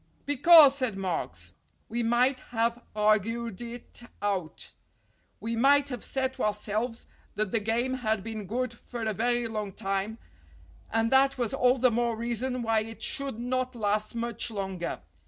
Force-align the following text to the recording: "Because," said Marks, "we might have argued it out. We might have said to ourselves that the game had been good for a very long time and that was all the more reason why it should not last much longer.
"Because," 0.25 0.75
said 0.77 0.97
Marks, 0.97 1.53
"we 1.87 2.01
might 2.01 2.39
have 2.39 2.81
argued 2.95 3.61
it 3.61 4.01
out. 4.19 4.73
We 5.39 5.55
might 5.55 5.89
have 5.89 6.03
said 6.03 6.33
to 6.33 6.43
ourselves 6.45 7.05
that 7.35 7.51
the 7.51 7.59
game 7.59 7.93
had 7.93 8.23
been 8.23 8.47
good 8.47 8.73
for 8.73 9.03
a 9.03 9.13
very 9.13 9.47
long 9.47 9.73
time 9.73 10.17
and 10.91 11.11
that 11.11 11.37
was 11.37 11.53
all 11.53 11.77
the 11.77 11.91
more 11.91 12.15
reason 12.15 12.63
why 12.63 12.79
it 12.79 13.03
should 13.03 13.39
not 13.39 13.75
last 13.75 14.15
much 14.15 14.49
longer. 14.49 15.01